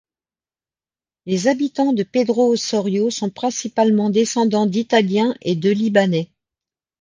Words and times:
Les 1.27 1.47
habitants 1.47 1.93
de 1.93 2.01
Pedro 2.01 2.47
Osório 2.53 3.11
sont 3.11 3.29
principalement 3.29 4.09
descendants 4.09 4.65
d'Italiens 4.65 5.35
et 5.43 5.53
de 5.55 5.69
Libanais. 5.69 6.31